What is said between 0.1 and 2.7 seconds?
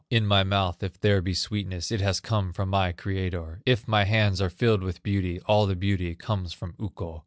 my mouth, if there be sweetness, It has come from